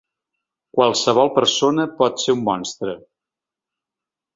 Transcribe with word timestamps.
Qualsevol 0.79 1.29
persona 1.37 1.87
pot 2.03 2.21
ser 2.25 2.39
un 2.39 2.45
monstre. 2.51 3.01